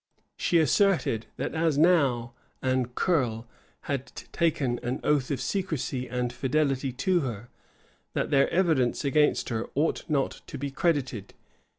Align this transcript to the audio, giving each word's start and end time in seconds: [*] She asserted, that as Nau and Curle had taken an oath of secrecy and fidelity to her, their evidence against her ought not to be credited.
[*] 0.23 0.35
She 0.35 0.57
asserted, 0.57 1.27
that 1.37 1.53
as 1.53 1.77
Nau 1.77 2.31
and 2.59 2.95
Curle 2.95 3.45
had 3.81 4.07
taken 4.07 4.79
an 4.81 4.99
oath 5.03 5.29
of 5.29 5.39
secrecy 5.39 6.07
and 6.09 6.33
fidelity 6.33 6.91
to 6.93 7.19
her, 7.19 7.49
their 8.15 8.49
evidence 8.49 9.05
against 9.05 9.49
her 9.49 9.69
ought 9.75 10.09
not 10.09 10.41
to 10.47 10.57
be 10.57 10.71
credited. 10.71 11.35